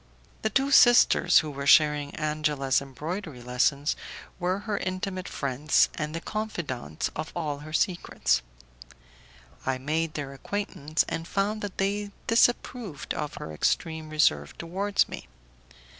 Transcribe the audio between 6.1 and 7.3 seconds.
the confidantes